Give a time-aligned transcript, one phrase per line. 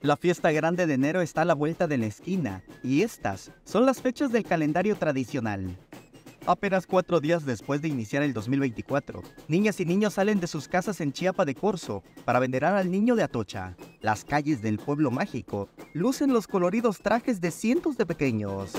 [0.00, 3.84] La fiesta grande de enero está a la vuelta de la esquina y estas son
[3.84, 5.76] las fechas del calendario tradicional.
[6.46, 11.00] Apenas cuatro días después de iniciar el 2024, niñas y niños salen de sus casas
[11.00, 13.74] en Chiapa de Corzo para venerar al niño de Atocha.
[14.00, 18.72] Las calles del pueblo mágico lucen los coloridos trajes de cientos de pequeños.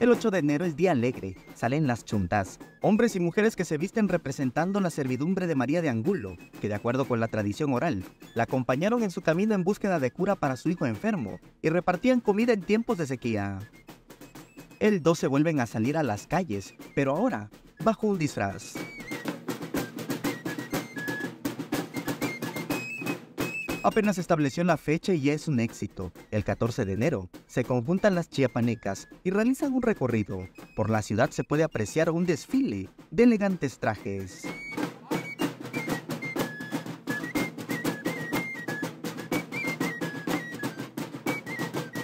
[0.00, 3.78] El 8 de enero es día alegre, salen las chuntas, hombres y mujeres que se
[3.78, 8.04] visten representando la servidumbre de María de Angulo, que de acuerdo con la tradición oral,
[8.36, 12.20] la acompañaron en su camino en búsqueda de cura para su hijo enfermo y repartían
[12.20, 13.58] comida en tiempos de sequía.
[14.78, 17.50] El 12 vuelven a salir a las calles, pero ahora
[17.82, 18.74] bajo un disfraz.
[23.84, 26.12] Apenas estableció la fecha y ya es un éxito.
[26.30, 30.48] El 14 de enero se conjuntan las chiapanecas y realizan un recorrido.
[30.74, 34.42] Por la ciudad se puede apreciar un desfile de elegantes trajes.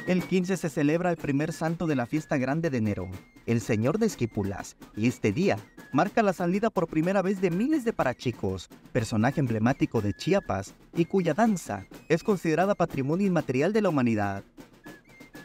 [0.06, 3.08] El 15 se celebra el primer santo de la fiesta grande de enero,
[3.46, 5.56] el Señor de Esquipulas, y este día
[5.94, 11.04] marca la salida por primera vez de miles de parachicos, personaje emblemático de Chiapas y
[11.04, 14.42] cuya danza es considerada patrimonio inmaterial de la humanidad.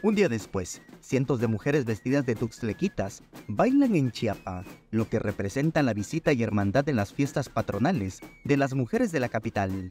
[0.02, 5.84] Un día después, cientos de mujeres vestidas de tuxtlequitas bailan en Chiapa, lo que representa
[5.84, 9.90] la visita y hermandad en las fiestas patronales de las mujeres de la capital.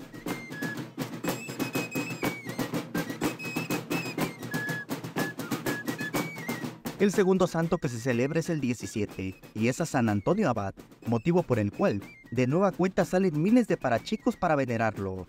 [6.99, 10.73] El segundo santo que se celebra es el 17 y es a San Antonio Abad,
[11.07, 15.25] motivo por el cual de nueva cuenta salen miles de parachicos para venerarlo.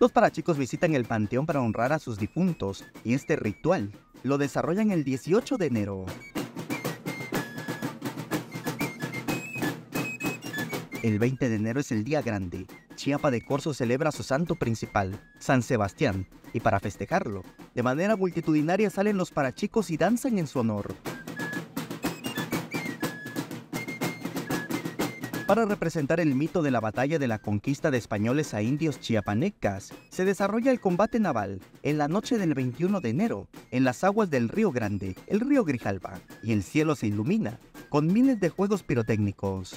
[0.00, 3.92] Los parachicos visitan el panteón para honrar a sus difuntos y este ritual
[4.22, 6.06] lo desarrollan el 18 de enero.
[11.02, 12.66] El 20 de enero es el día grande.
[12.96, 17.42] Chiapa de Corzo celebra su santo principal, San Sebastián, y para festejarlo,
[17.74, 20.94] de manera multitudinaria salen los parachicos y danzan en su honor.
[25.46, 29.92] Para representar el mito de la batalla de la conquista de españoles a indios chiapanecas,
[30.08, 34.30] se desarrolla el combate naval en la noche del 21 de enero en las aguas
[34.30, 37.58] del Río Grande, el río Grijalba, y el cielo se ilumina
[37.90, 39.74] con miles de juegos pirotécnicos.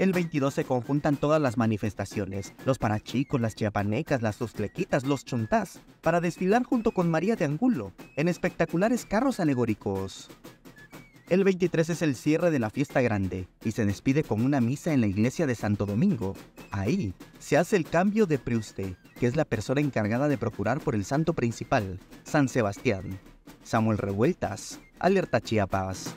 [0.00, 5.78] El 22 se conjuntan todas las manifestaciones, los parachicos, las chiapanecas, las tostlequitas, los chontás,
[6.00, 10.30] para desfilar junto con María de Angulo, en espectaculares carros alegóricos.
[11.28, 14.94] El 23 es el cierre de la fiesta grande y se despide con una misa
[14.94, 16.34] en la iglesia de Santo Domingo.
[16.70, 20.94] Ahí se hace el cambio de Priuste, que es la persona encargada de procurar por
[20.94, 23.20] el santo principal, San Sebastián.
[23.64, 26.14] Samuel Revueltas, Alerta Chiapas.